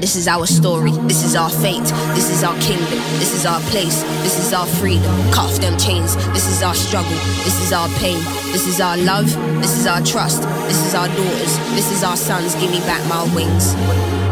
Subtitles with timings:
[0.00, 0.90] This is our story.
[1.08, 1.84] This is our fate.
[2.14, 2.98] This is our kingdom.
[3.18, 4.02] This is our place.
[4.22, 5.10] This is our freedom.
[5.32, 6.16] Cut off them chains.
[6.34, 7.16] This is our struggle.
[7.44, 8.18] This is our pain.
[8.52, 9.26] This is our love.
[9.60, 10.42] This is our trust.
[10.68, 11.58] This is our daughters.
[11.74, 12.54] This is our sons.
[12.56, 14.25] Give me back my wings.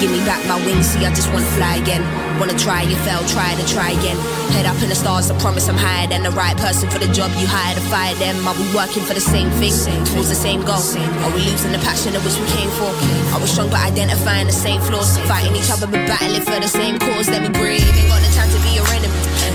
[0.00, 0.92] Give me back my wings.
[0.92, 2.04] See, I just wanna fly again.
[2.38, 4.16] Wanna try, you fail, try to try again.
[4.52, 7.08] Head up in the stars, I promise I'm higher than the right person for the
[7.08, 8.36] job you hired to fire them.
[8.46, 9.72] Are we working for the same thing,
[10.12, 10.84] towards the same goal?
[11.24, 12.92] Are we losing the passion of which we came for?
[13.32, 15.16] Are we strong but identifying the same flaws?
[15.24, 17.28] Fighting each other but battling for the same cause?
[17.32, 17.88] Let me breathe,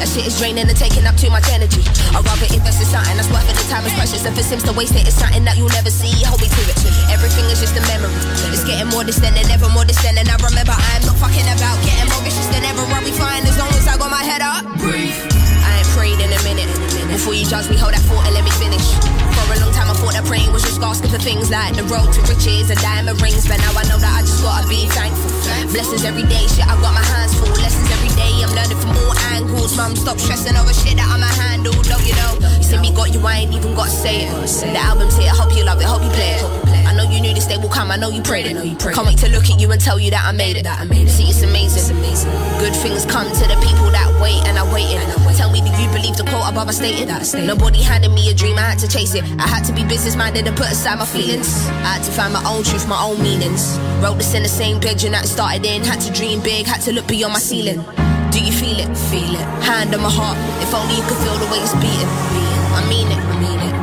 [0.01, 1.85] That shit is draining and taking up too much energy.
[2.09, 3.53] I'd rather invest in something that's worth it.
[3.53, 4.25] The time is precious.
[4.25, 6.09] If it seems to waste it, it's something that you'll never see.
[6.25, 6.73] Hold me to it.
[7.13, 8.09] Everything is just a memory.
[8.49, 10.17] It's getting more distant and ever more distant.
[10.17, 12.81] And I remember I'm not fucking about getting more vicious than ever.
[12.81, 14.65] I'll be fine as long as I got my head up.
[14.81, 15.13] Breathe.
[15.61, 16.73] I ain't prayed in a minute.
[17.05, 18.25] Before you judge me, hold that thought
[20.83, 23.47] asking for things like the road to riches and diamond rings.
[23.47, 25.29] But now I know that I just gotta be thankful.
[25.71, 27.49] Blessings every day, shit, I got my hands full.
[27.61, 29.77] Lessons every day, I'm learning from all angles.
[29.77, 31.73] Mum, stop stressing over shit that I'ma handle.
[31.85, 32.33] Don't you know?
[32.57, 34.33] You see me got you, I ain't even gotta say it.
[34.33, 36.80] The album's here, hope you love it, hope you play it.
[37.11, 38.55] I know you knew this day will come, I know you prayed it.
[38.79, 40.63] Can't wait to look at you and tell you that I made it.
[40.63, 41.11] That I made it.
[41.11, 41.99] See, it's amazing.
[42.57, 45.03] Good things come to the people that wait, and I waited.
[45.35, 47.11] Tell me, do you believe the quote above I stated?
[47.43, 49.23] Nobody handed me a dream, I had to chase it.
[49.43, 51.67] I had to be business minded and put aside my feelings.
[51.83, 53.77] I had to find my own truth, my own meanings.
[53.99, 55.83] Wrote this in the same bedroom that started in.
[55.83, 57.83] Had to dream big, had to look beyond my ceiling.
[58.31, 58.87] Do you feel it?
[59.11, 59.47] Feel it.
[59.67, 60.39] Hand on my heart.
[60.63, 62.07] If only you could feel the way it's beating.
[62.71, 63.40] I mean it.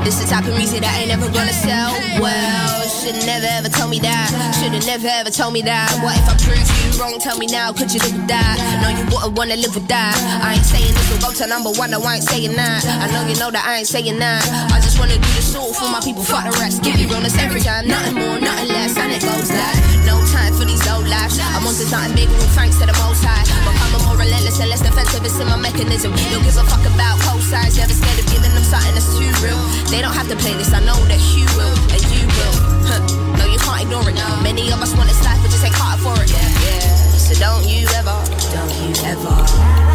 [0.09, 1.93] This the type of music that ain't never gonna sell.
[2.17, 4.33] Well, should've never ever tell me that.
[4.57, 5.93] Should've never ever told me that.
[6.01, 7.21] What if I prove you wrong?
[7.21, 7.77] Tell me now.
[7.77, 8.57] Could you live with that?
[8.81, 10.17] No, you wouldn't wanna live with that.
[10.41, 11.93] I ain't saying this will go to number one.
[11.93, 12.89] No, I ain't saying that.
[12.89, 14.49] I know you know that I ain't saying that.
[14.73, 16.25] I just wanna do the all for my people.
[16.25, 16.81] Fuck the rest.
[16.81, 17.85] Give you realness every time.
[17.85, 18.97] Nothing more, nothing less.
[18.97, 19.77] And it goes like
[20.09, 21.37] no time for these old lives.
[21.37, 22.33] I'm on to something big.
[22.33, 23.88] All thanks to the Most High.
[24.19, 25.25] Relentless and less defensive.
[25.25, 26.11] It's in my mechanism.
[26.35, 27.79] Don't give a fuck about cold cosigns.
[27.79, 29.59] Never scared of giving them something that's too real.
[29.89, 30.75] They don't have to play this.
[30.75, 32.57] I know that you will, and you will.
[32.85, 33.01] Huh.
[33.39, 34.19] No, you can't ignore it.
[34.43, 36.29] Many of us want this life, but just ain't caught for it.
[36.29, 36.99] Yeah, yeah.
[37.15, 38.19] So don't you ever,
[38.51, 39.35] don't you ever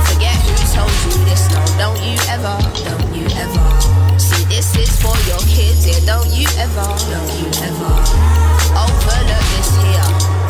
[0.08, 1.44] forget who told you this.
[1.52, 2.56] No, don't you ever,
[2.88, 3.66] don't you ever.
[4.18, 5.84] See, this is for your kids.
[5.84, 7.94] Yeah, don't you ever, don't you ever
[8.72, 10.43] overlook this here.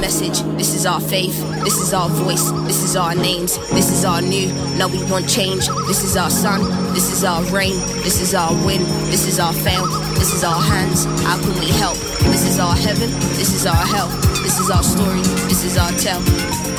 [0.00, 4.04] Message, this is our faith, this is our voice, this is our names, this is
[4.04, 4.52] our new.
[4.76, 5.66] No, we want change.
[5.86, 6.62] This is our sun,
[6.92, 10.60] this is our rain, this is our win, this is our fail, this is our
[10.60, 11.04] hands.
[11.24, 11.96] How can we help?
[12.30, 14.08] This is our heaven, this is our hell,
[14.42, 16.20] this is our story, this is our tell,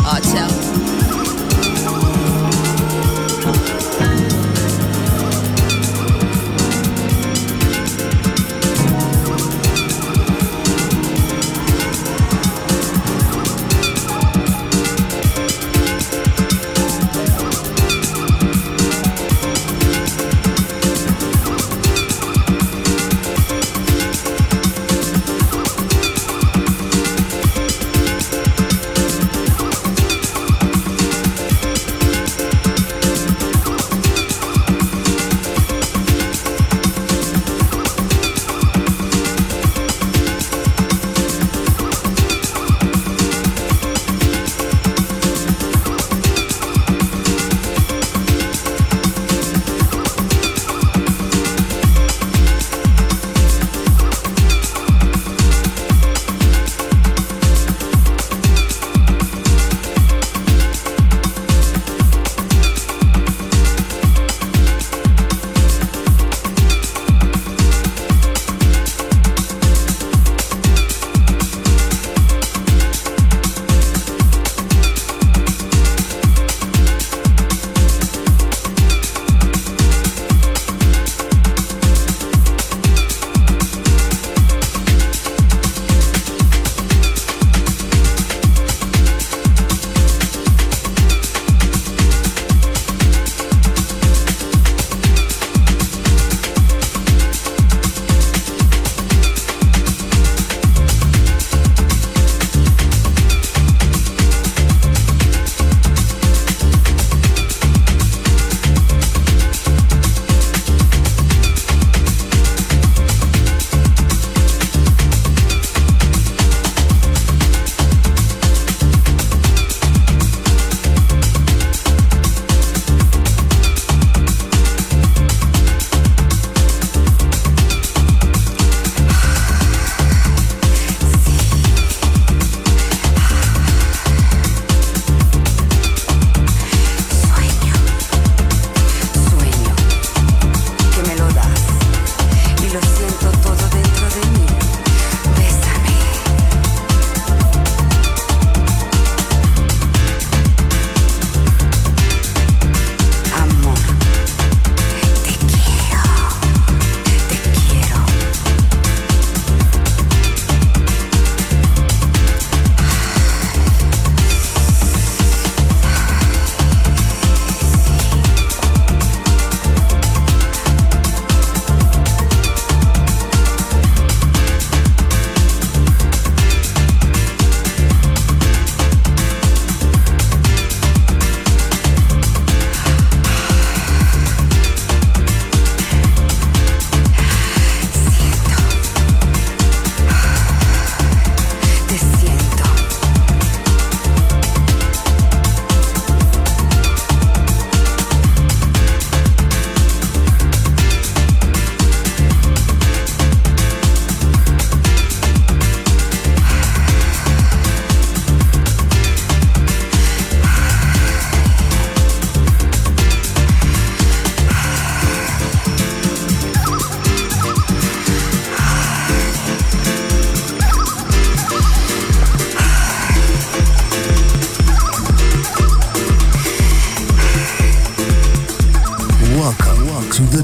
[0.05, 0.86] our tell.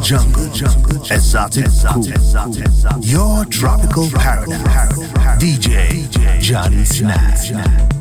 [0.04, 0.46] Jungle.
[1.12, 2.06] Exotic cool.
[3.02, 5.00] Your tropical paradise.
[5.40, 6.10] DJ
[6.42, 7.93] Johnny Snack.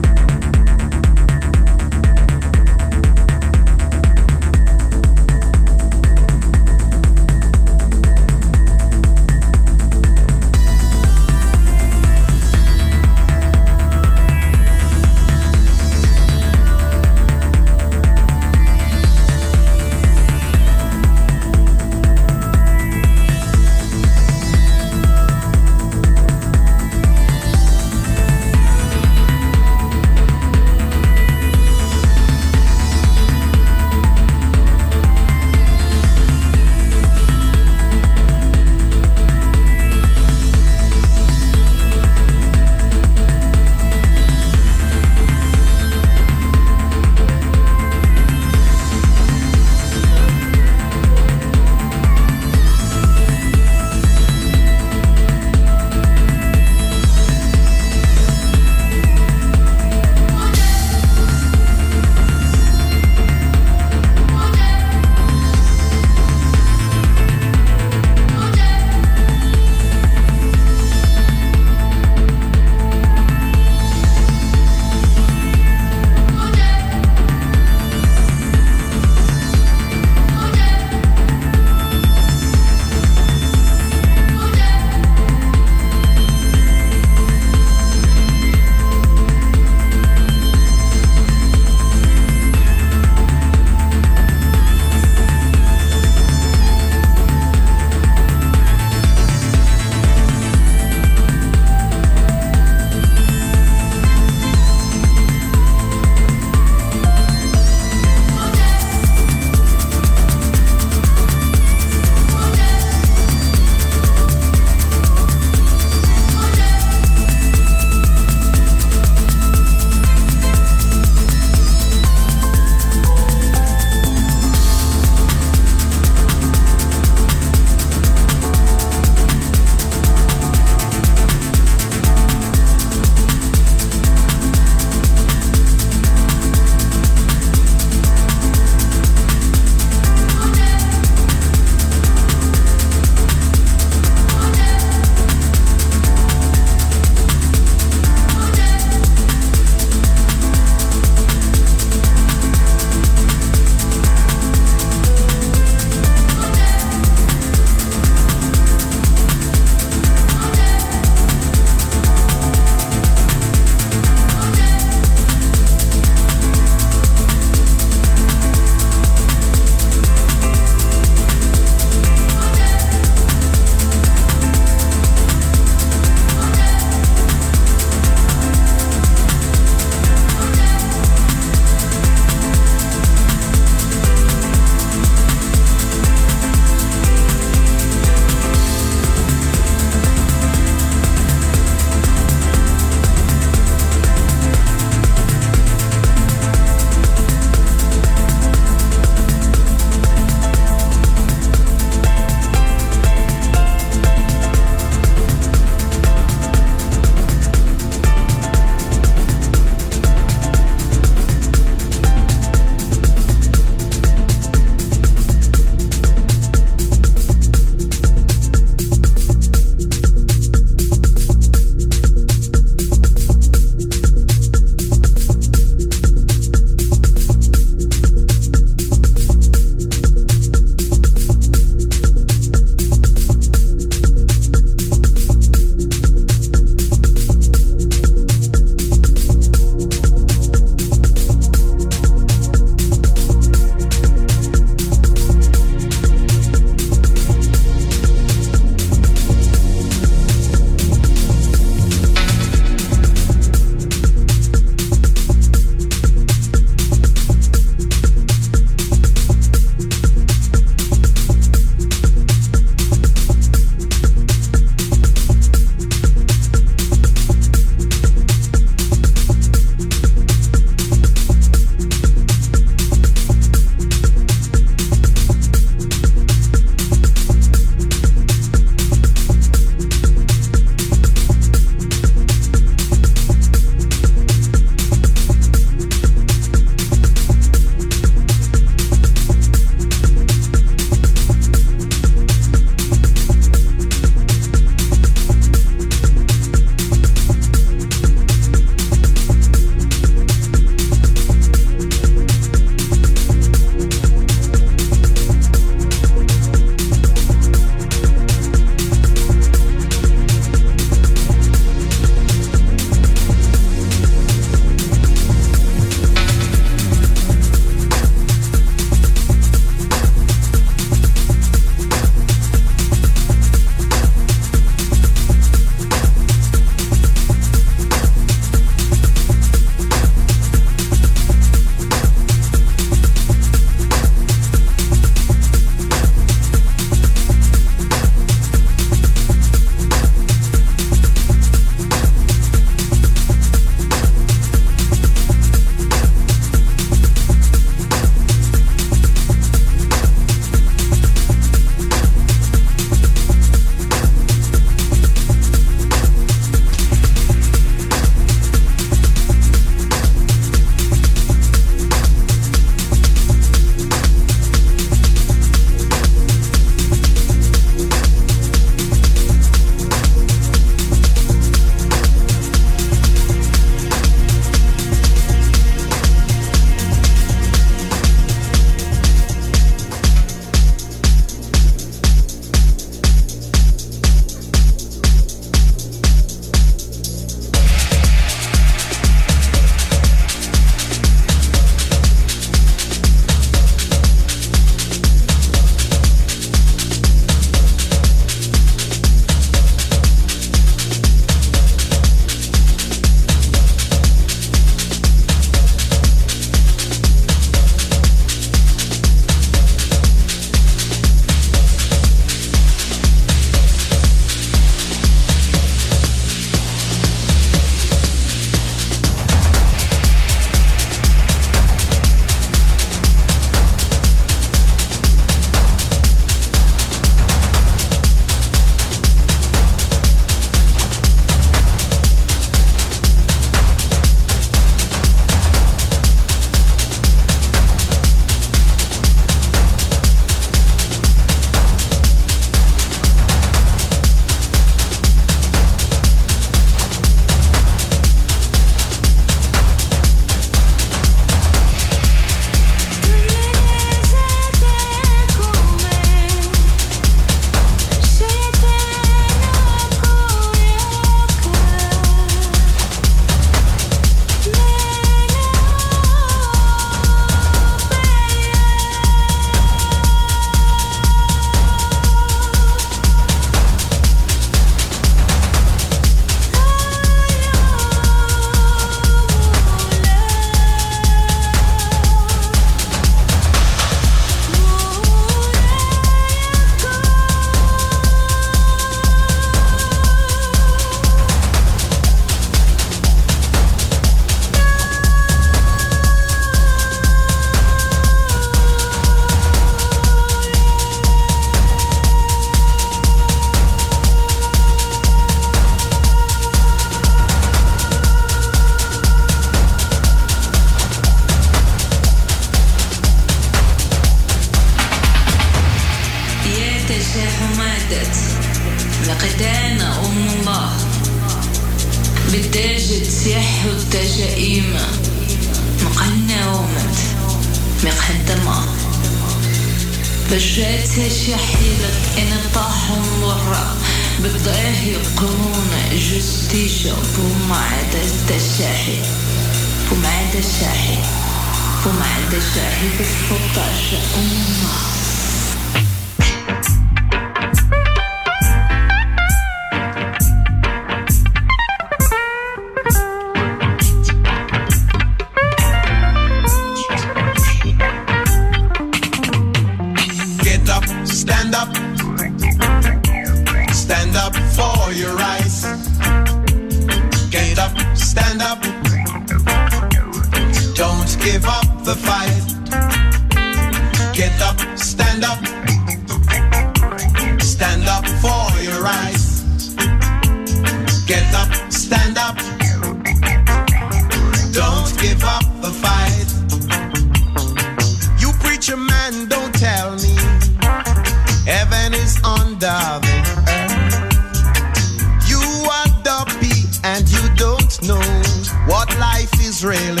[599.63, 600.00] Really.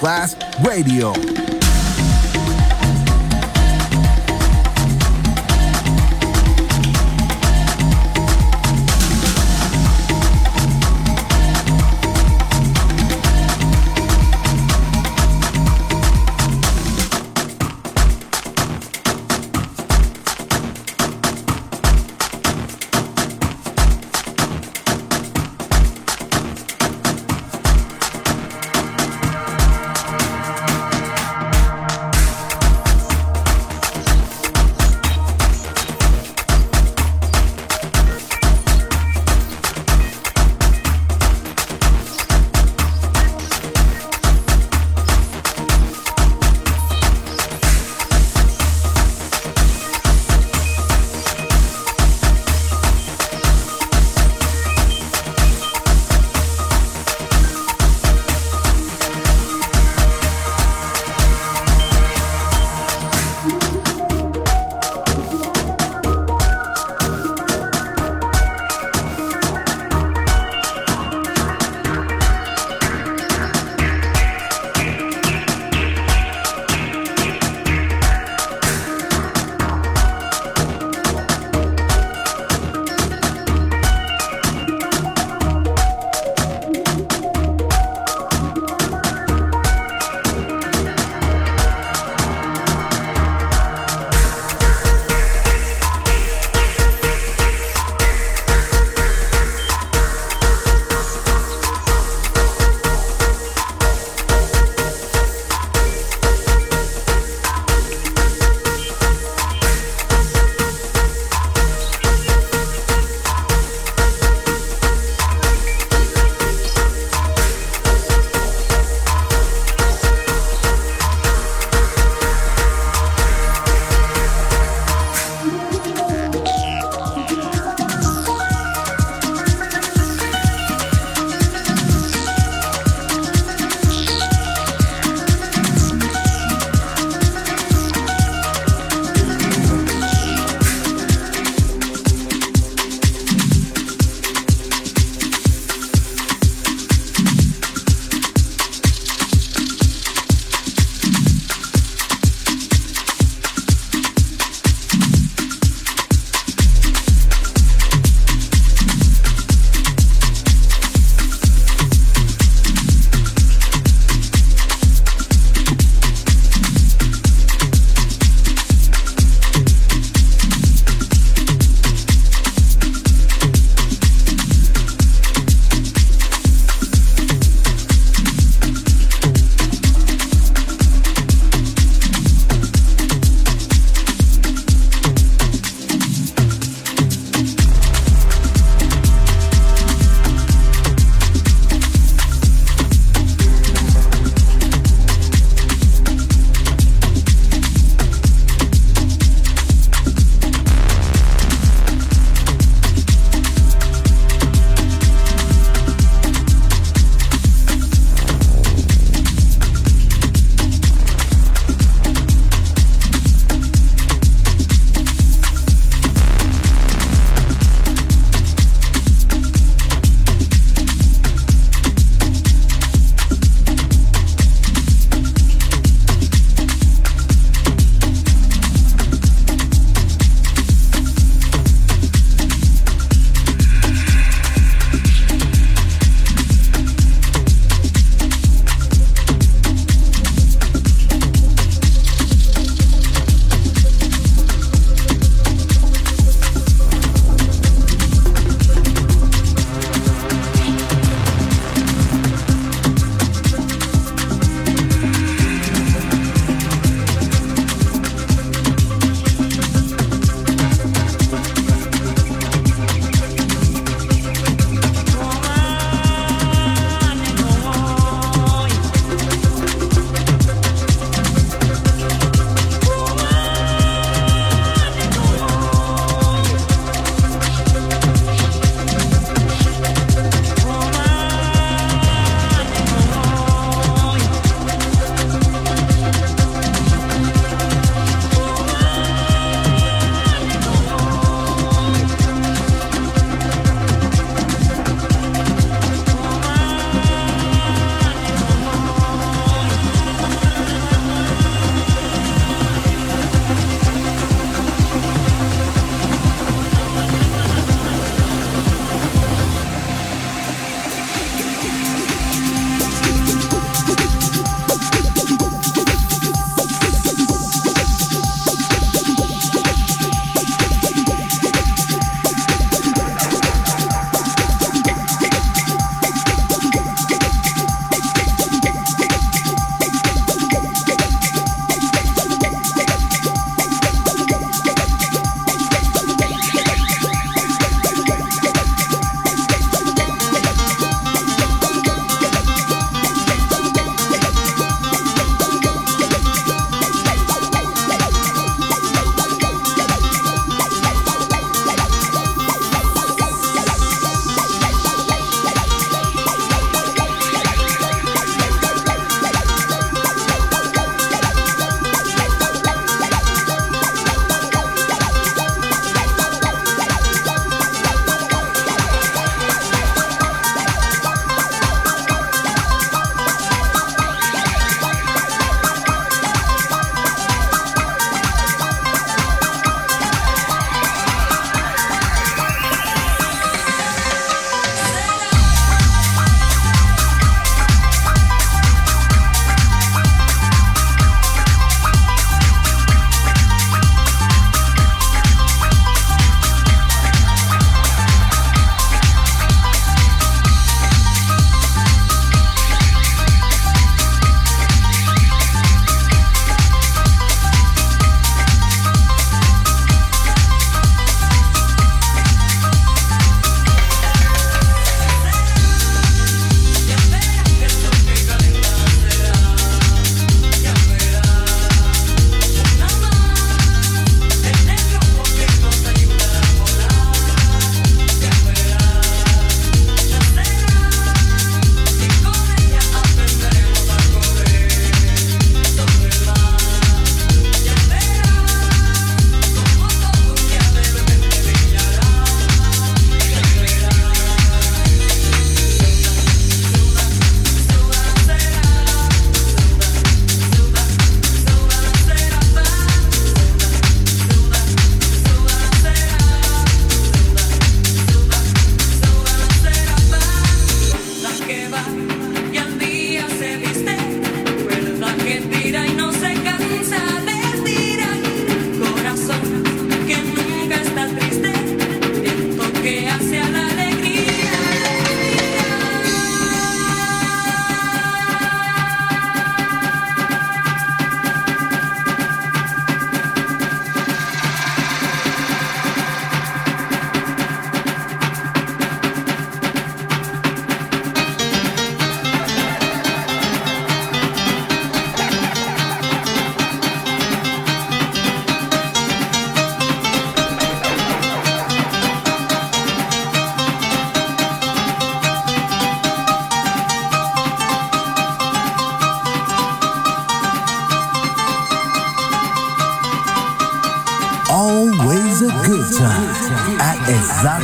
[0.00, 0.34] Masterclass
[0.64, 1.59] Radio.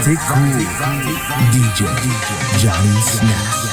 [0.07, 0.14] Cool.
[1.50, 1.82] DJ
[2.61, 3.66] Johnny Snack.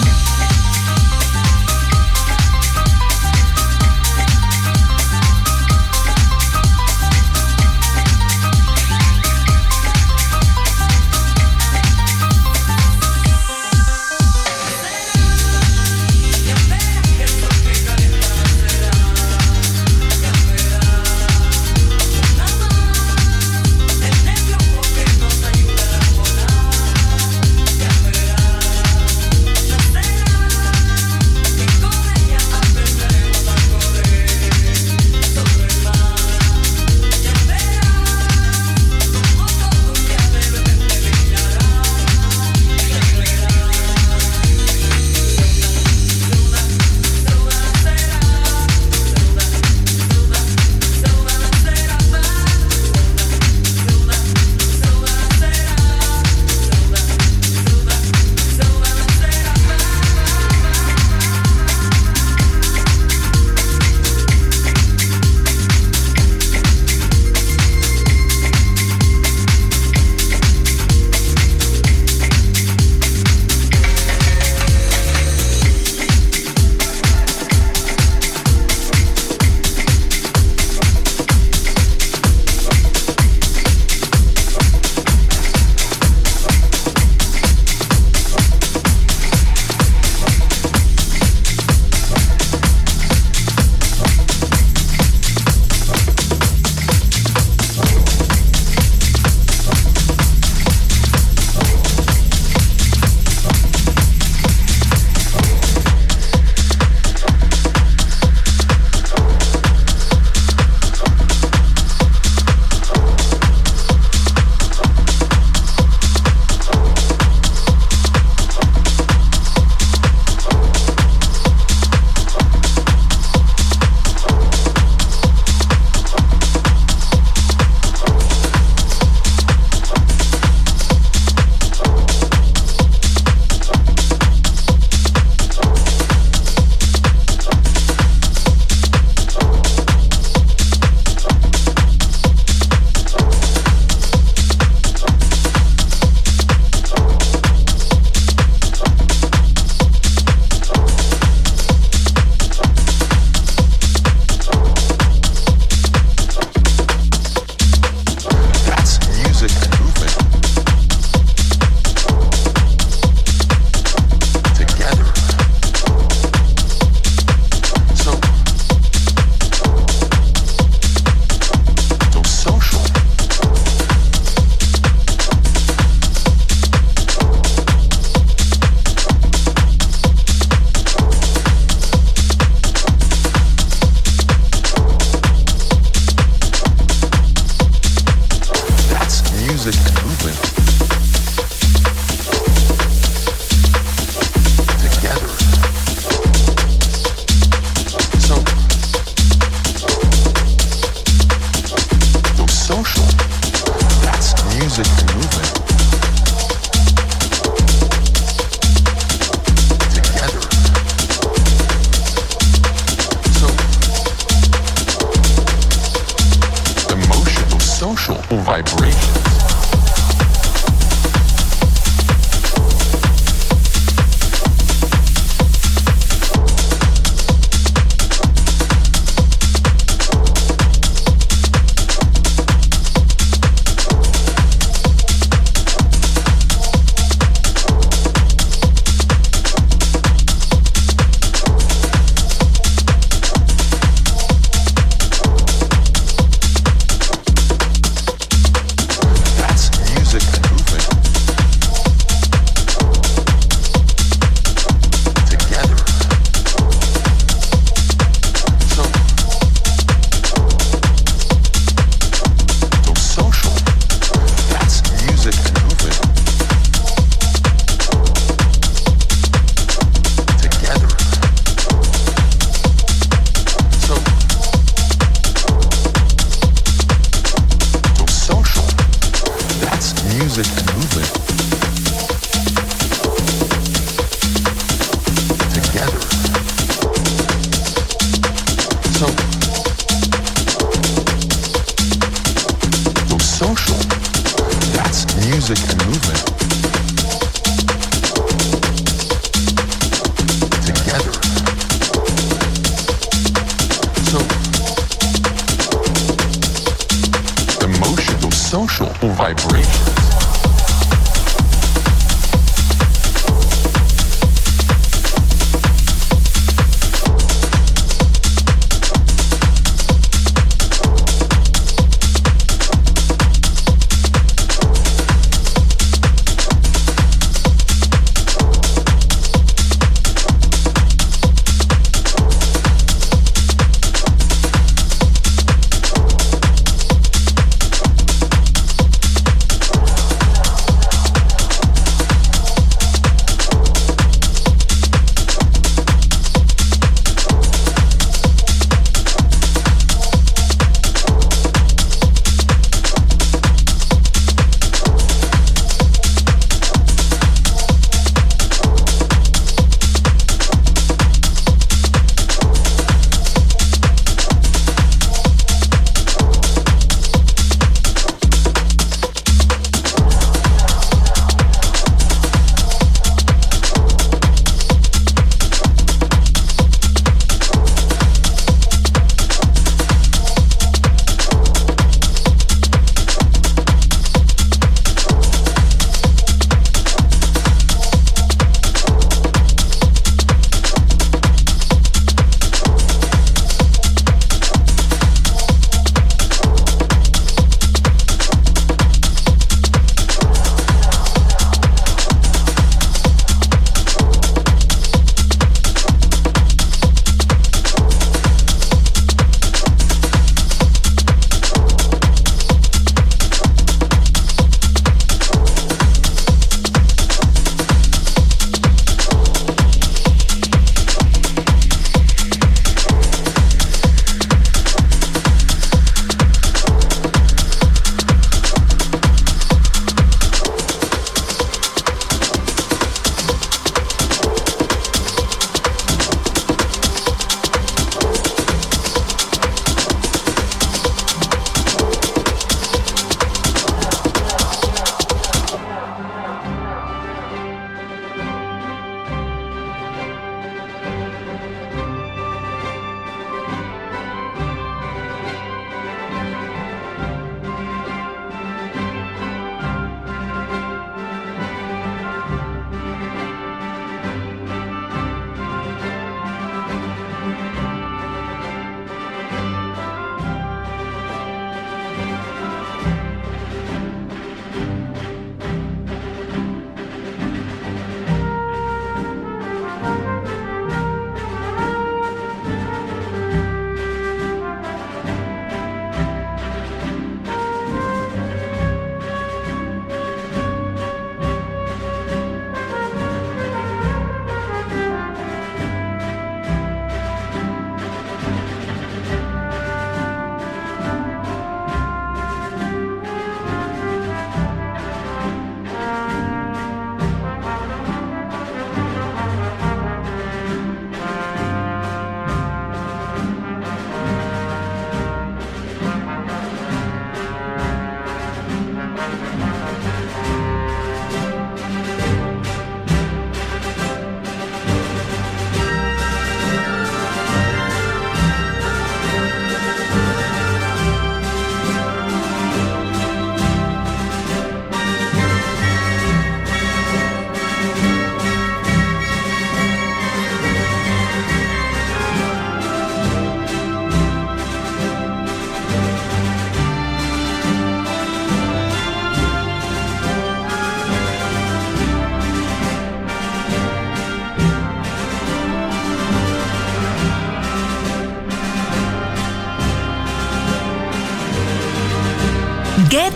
[308.54, 308.86] Social
[309.16, 310.13] vibration.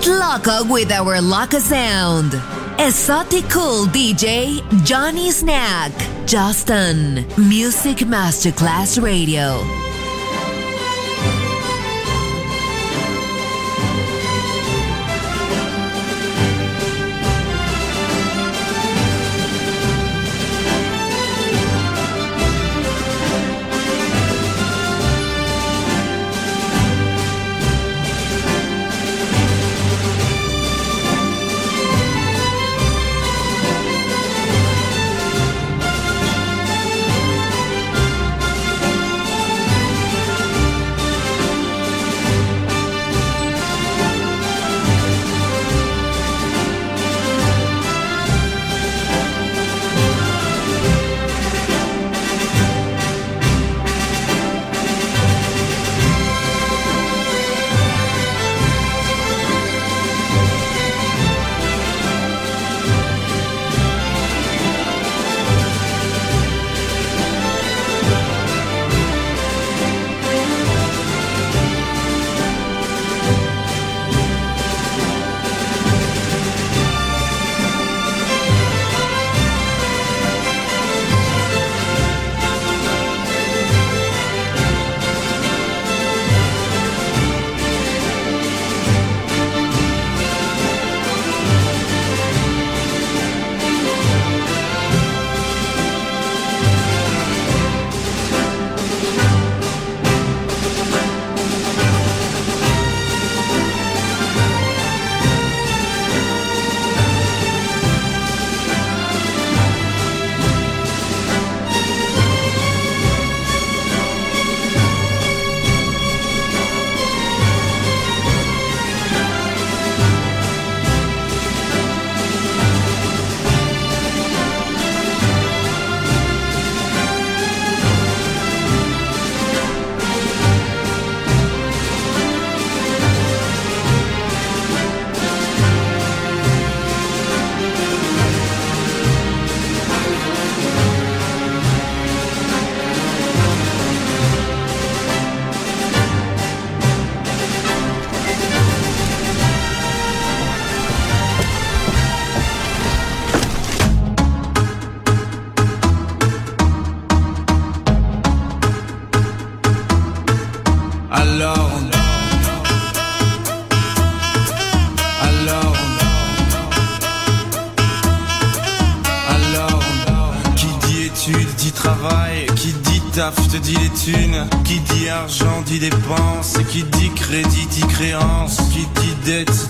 [0.08, 2.32] Loco with our Loco sound.
[2.80, 5.92] Esoticool DJ Johnny Snack.
[6.26, 7.26] Justin.
[7.38, 9.77] Music Masterclass Radio.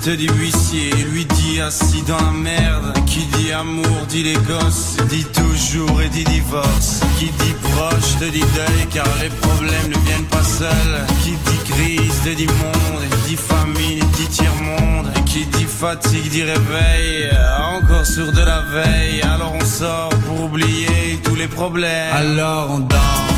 [0.08, 2.94] Te dit huissier Lui dit assis dans la merde.
[3.06, 7.02] Qui dit amour dit les gosses Dit toujours et dit divorce.
[7.20, 11.00] Qui dit proche te dit deuil Car les problèmes ne viennent pas seuls.
[11.24, 15.12] Qui dit crise te dit monde Dit famine dit tiers-monde.
[15.26, 17.30] Qui dit fatigue dit réveil
[17.76, 19.22] Encore sur de la veille.
[19.24, 22.14] Alors on sort pour oublier tous les problèmes.
[22.14, 23.37] Alors on danse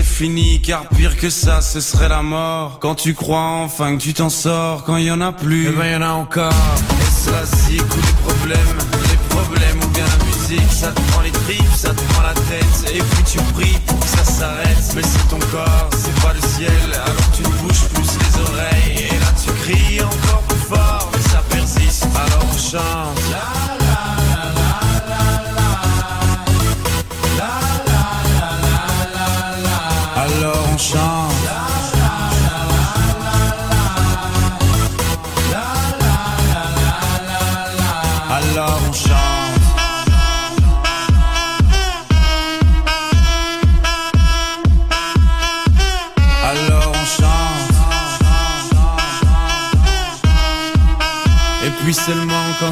[0.00, 2.78] c'est fini, car pire que ça, ce serait la mort.
[2.80, 5.72] Quand tu crois enfin que tu t'en sors, quand il y en a plus, eh
[5.72, 6.52] ben y en a encore.
[6.52, 8.78] Et cela c'est ou les problèmes,
[9.10, 12.34] les problèmes ou bien la musique, ça te prend les tripes, ça te prend la
[12.34, 14.92] tête, et puis tu pries pour que ça s'arrête.
[14.94, 19.08] Mais c'est ton corps, c'est pas le ciel, alors tu te bouges plus les oreilles,
[19.10, 21.09] et là tu cries encore plus fort,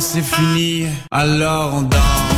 [0.00, 2.37] c'est fini, alors on danse.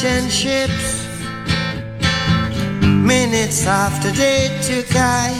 [0.00, 1.06] The merchant ships.
[2.82, 5.34] Minutes after they took I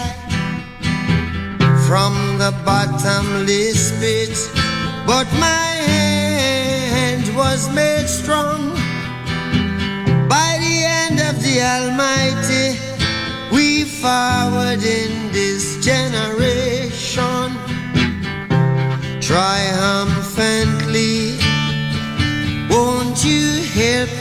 [1.86, 4.36] from the bottomless pit,
[5.06, 8.72] but my hand was made strong
[10.28, 12.78] by the hand of the Almighty.
[13.52, 17.56] We forward in this generation
[19.20, 21.38] triumphantly.
[22.70, 24.07] Won't you help